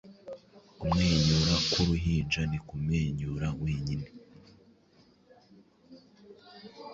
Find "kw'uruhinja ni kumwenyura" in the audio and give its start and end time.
1.69-3.47